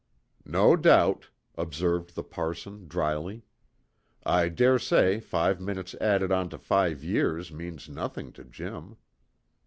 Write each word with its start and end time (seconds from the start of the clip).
"No 0.47 0.75
doubt," 0.75 1.29
observed 1.55 2.15
the 2.15 2.23
parson 2.23 2.87
dryly. 2.87 3.43
"I 4.25 4.49
dare 4.49 4.79
say 4.79 5.19
five 5.19 5.61
minutes 5.61 5.93
added 6.01 6.31
on 6.31 6.49
to 6.49 6.57
five 6.57 7.03
years 7.03 7.51
means 7.51 7.87
nothing 7.87 8.31
to 8.31 8.43
Jim." 8.43 8.97